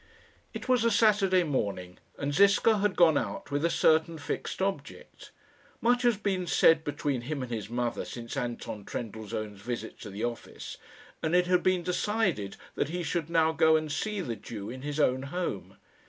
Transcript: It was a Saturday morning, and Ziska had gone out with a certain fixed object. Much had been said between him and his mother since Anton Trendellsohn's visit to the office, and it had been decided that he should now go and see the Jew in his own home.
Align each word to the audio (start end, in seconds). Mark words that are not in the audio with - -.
It 0.51 0.67
was 0.67 0.83
a 0.83 0.89
Saturday 0.89 1.43
morning, 1.43 1.99
and 2.17 2.33
Ziska 2.33 2.79
had 2.79 2.95
gone 2.95 3.19
out 3.19 3.51
with 3.51 3.63
a 3.63 3.69
certain 3.69 4.17
fixed 4.17 4.59
object. 4.59 5.29
Much 5.79 6.01
had 6.01 6.23
been 6.23 6.47
said 6.47 6.83
between 6.83 7.21
him 7.21 7.43
and 7.43 7.51
his 7.51 7.69
mother 7.69 8.03
since 8.03 8.35
Anton 8.35 8.83
Trendellsohn's 8.83 9.61
visit 9.61 9.99
to 9.99 10.09
the 10.09 10.23
office, 10.23 10.77
and 11.21 11.35
it 11.35 11.45
had 11.45 11.61
been 11.61 11.83
decided 11.83 12.57
that 12.73 12.89
he 12.89 13.03
should 13.03 13.29
now 13.29 13.51
go 13.51 13.75
and 13.75 13.91
see 13.91 14.21
the 14.21 14.35
Jew 14.35 14.71
in 14.71 14.81
his 14.81 14.99
own 14.99 15.21
home. 15.21 15.77